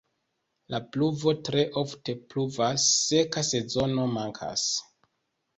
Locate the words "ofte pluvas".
1.83-2.87